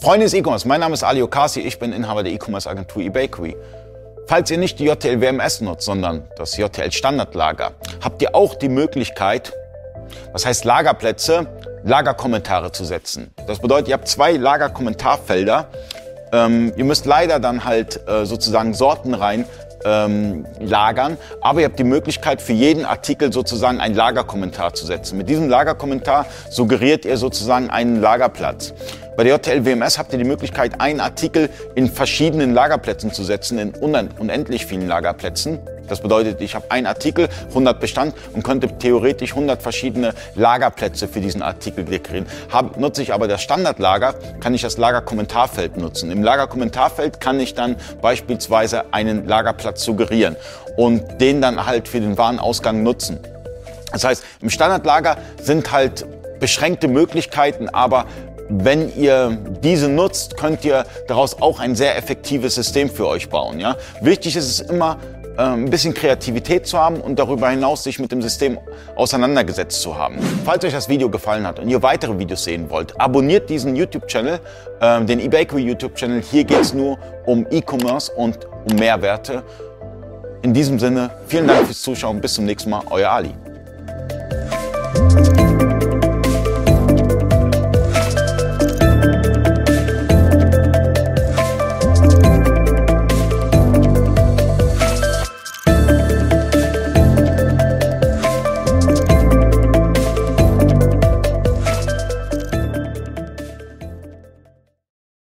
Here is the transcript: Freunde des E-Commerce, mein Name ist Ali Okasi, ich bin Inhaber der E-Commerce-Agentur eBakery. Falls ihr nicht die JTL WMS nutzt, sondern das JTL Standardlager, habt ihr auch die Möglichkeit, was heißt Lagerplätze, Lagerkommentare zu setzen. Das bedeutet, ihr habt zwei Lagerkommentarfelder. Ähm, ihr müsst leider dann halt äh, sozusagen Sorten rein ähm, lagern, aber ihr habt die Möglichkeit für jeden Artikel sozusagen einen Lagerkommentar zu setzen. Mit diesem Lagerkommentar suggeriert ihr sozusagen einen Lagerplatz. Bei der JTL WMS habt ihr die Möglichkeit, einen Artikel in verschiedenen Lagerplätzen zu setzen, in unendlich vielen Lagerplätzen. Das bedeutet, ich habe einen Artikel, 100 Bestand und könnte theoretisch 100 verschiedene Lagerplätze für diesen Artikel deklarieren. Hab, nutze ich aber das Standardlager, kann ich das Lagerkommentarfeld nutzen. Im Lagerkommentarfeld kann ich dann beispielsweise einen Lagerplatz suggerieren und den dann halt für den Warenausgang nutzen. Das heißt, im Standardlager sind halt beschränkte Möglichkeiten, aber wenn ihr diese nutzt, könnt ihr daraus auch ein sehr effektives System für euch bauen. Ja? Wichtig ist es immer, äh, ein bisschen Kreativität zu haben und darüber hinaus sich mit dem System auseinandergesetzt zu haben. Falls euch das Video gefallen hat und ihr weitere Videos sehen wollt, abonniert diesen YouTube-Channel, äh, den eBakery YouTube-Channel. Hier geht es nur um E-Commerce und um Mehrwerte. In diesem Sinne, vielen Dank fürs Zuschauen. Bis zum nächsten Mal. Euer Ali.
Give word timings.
Freunde 0.00 0.26
des 0.26 0.34
E-Commerce, 0.34 0.68
mein 0.68 0.80
Name 0.80 0.92
ist 0.92 1.02
Ali 1.02 1.22
Okasi, 1.22 1.60
ich 1.60 1.78
bin 1.78 1.92
Inhaber 1.92 2.22
der 2.22 2.32
E-Commerce-Agentur 2.32 3.02
eBakery. 3.02 3.56
Falls 4.26 4.50
ihr 4.50 4.58
nicht 4.58 4.78
die 4.78 4.84
JTL 4.84 5.20
WMS 5.22 5.62
nutzt, 5.62 5.86
sondern 5.86 6.28
das 6.36 6.56
JTL 6.58 6.92
Standardlager, 6.92 7.72
habt 8.04 8.20
ihr 8.20 8.34
auch 8.34 8.54
die 8.56 8.68
Möglichkeit, 8.68 9.54
was 10.32 10.44
heißt 10.44 10.64
Lagerplätze, 10.64 11.46
Lagerkommentare 11.82 12.72
zu 12.72 12.84
setzen. 12.84 13.32
Das 13.46 13.58
bedeutet, 13.58 13.88
ihr 13.88 13.94
habt 13.94 14.06
zwei 14.06 14.32
Lagerkommentarfelder. 14.32 15.68
Ähm, 16.32 16.72
ihr 16.76 16.84
müsst 16.84 17.06
leider 17.06 17.40
dann 17.40 17.64
halt 17.64 18.06
äh, 18.06 18.26
sozusagen 18.26 18.74
Sorten 18.74 19.14
rein 19.14 19.46
ähm, 19.84 20.44
lagern, 20.58 21.16
aber 21.40 21.60
ihr 21.60 21.66
habt 21.66 21.78
die 21.78 21.84
Möglichkeit 21.84 22.42
für 22.42 22.52
jeden 22.52 22.84
Artikel 22.84 23.32
sozusagen 23.32 23.80
einen 23.80 23.94
Lagerkommentar 23.94 24.74
zu 24.74 24.84
setzen. 24.84 25.16
Mit 25.16 25.28
diesem 25.28 25.48
Lagerkommentar 25.48 26.26
suggeriert 26.50 27.04
ihr 27.04 27.16
sozusagen 27.16 27.70
einen 27.70 28.00
Lagerplatz. 28.00 28.74
Bei 29.16 29.24
der 29.24 29.36
JTL 29.36 29.64
WMS 29.64 29.96
habt 29.96 30.12
ihr 30.12 30.18
die 30.18 30.24
Möglichkeit, 30.24 30.78
einen 30.78 31.00
Artikel 31.00 31.48
in 31.74 31.90
verschiedenen 31.90 32.52
Lagerplätzen 32.52 33.14
zu 33.14 33.24
setzen, 33.24 33.58
in 33.58 33.70
unendlich 33.70 34.66
vielen 34.66 34.86
Lagerplätzen. 34.86 35.58
Das 35.88 36.02
bedeutet, 36.02 36.42
ich 36.42 36.54
habe 36.54 36.70
einen 36.70 36.86
Artikel, 36.86 37.30
100 37.48 37.80
Bestand 37.80 38.14
und 38.34 38.42
könnte 38.42 38.68
theoretisch 38.76 39.30
100 39.30 39.62
verschiedene 39.62 40.12
Lagerplätze 40.34 41.08
für 41.08 41.22
diesen 41.22 41.40
Artikel 41.40 41.84
deklarieren. 41.84 42.26
Hab, 42.52 42.76
nutze 42.76 43.00
ich 43.00 43.14
aber 43.14 43.26
das 43.26 43.40
Standardlager, 43.40 44.16
kann 44.40 44.52
ich 44.52 44.60
das 44.60 44.76
Lagerkommentarfeld 44.76 45.78
nutzen. 45.78 46.10
Im 46.10 46.22
Lagerkommentarfeld 46.22 47.18
kann 47.18 47.40
ich 47.40 47.54
dann 47.54 47.76
beispielsweise 48.02 48.92
einen 48.92 49.26
Lagerplatz 49.26 49.82
suggerieren 49.82 50.36
und 50.76 51.22
den 51.22 51.40
dann 51.40 51.64
halt 51.64 51.88
für 51.88 52.00
den 52.00 52.18
Warenausgang 52.18 52.82
nutzen. 52.82 53.20
Das 53.92 54.04
heißt, 54.04 54.22
im 54.42 54.50
Standardlager 54.50 55.16
sind 55.40 55.72
halt 55.72 56.04
beschränkte 56.38 56.86
Möglichkeiten, 56.86 57.70
aber 57.70 58.04
wenn 58.48 58.94
ihr 58.96 59.38
diese 59.62 59.88
nutzt, 59.88 60.36
könnt 60.36 60.64
ihr 60.64 60.84
daraus 61.08 61.40
auch 61.40 61.60
ein 61.60 61.74
sehr 61.74 61.96
effektives 61.96 62.54
System 62.54 62.88
für 62.88 63.08
euch 63.08 63.28
bauen. 63.28 63.60
Ja? 63.60 63.76
Wichtig 64.00 64.36
ist 64.36 64.48
es 64.48 64.60
immer, 64.60 64.98
äh, 65.36 65.42
ein 65.42 65.68
bisschen 65.70 65.92
Kreativität 65.92 66.66
zu 66.66 66.78
haben 66.78 67.00
und 67.00 67.18
darüber 67.18 67.50
hinaus 67.50 67.84
sich 67.84 67.98
mit 67.98 68.10
dem 68.10 68.22
System 68.22 68.58
auseinandergesetzt 68.94 69.82
zu 69.82 69.96
haben. 69.96 70.18
Falls 70.44 70.64
euch 70.64 70.72
das 70.72 70.88
Video 70.88 71.10
gefallen 71.10 71.46
hat 71.46 71.58
und 71.58 71.68
ihr 71.68 71.82
weitere 71.82 72.18
Videos 72.18 72.44
sehen 72.44 72.70
wollt, 72.70 72.98
abonniert 72.98 73.50
diesen 73.50 73.76
YouTube-Channel, 73.76 74.40
äh, 74.80 75.04
den 75.04 75.20
eBakery 75.20 75.62
YouTube-Channel. 75.62 76.22
Hier 76.22 76.44
geht 76.44 76.60
es 76.60 76.72
nur 76.72 76.98
um 77.26 77.46
E-Commerce 77.50 78.10
und 78.12 78.46
um 78.68 78.76
Mehrwerte. 78.76 79.42
In 80.42 80.54
diesem 80.54 80.78
Sinne, 80.78 81.10
vielen 81.26 81.48
Dank 81.48 81.66
fürs 81.66 81.82
Zuschauen. 81.82 82.20
Bis 82.20 82.34
zum 82.34 82.44
nächsten 82.44 82.70
Mal. 82.70 82.82
Euer 82.90 83.10
Ali. 83.10 83.34